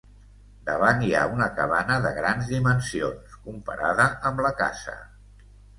Davant 0.69 1.03
hi 1.07 1.11
ha 1.17 1.25
una 1.33 1.49
cabana 1.59 1.99
de 2.07 2.15
grans 2.17 2.49
dimensions, 2.55 3.39
comparada 3.47 4.13
amb 4.31 4.47
la 4.49 4.57
casa. 4.65 5.03